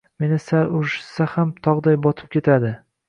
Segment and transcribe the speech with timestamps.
[0.21, 2.73] Meni sal urishishsa ham tog`day botib ketadi